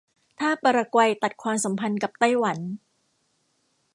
[0.39, 2.57] ถ้าปารากวัยตัดความสัมพันธ์กับไต้หวัน